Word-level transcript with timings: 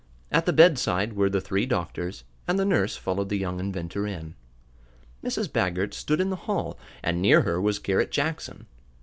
At 0.31 0.47
the 0.47 0.51
bedside 0.51 1.13
were 1.13 1.29
the 1.29 1.39
three 1.39 1.67
doctors, 1.67 2.23
and 2.47 2.57
the 2.57 2.65
nurse 2.65 2.95
followed 2.97 3.29
the 3.29 3.37
young 3.37 3.59
inventor 3.59 4.07
in. 4.07 4.33
Mrs. 5.23 5.47
Baggert 5.53 5.93
stood 5.93 6.19
in 6.19 6.31
the 6.31 6.35
hall, 6.47 6.75
and 7.03 7.21
near 7.21 7.41
her 7.43 7.61
was 7.61 7.77
Garret 7.77 8.09
Jackson. 8.09 8.65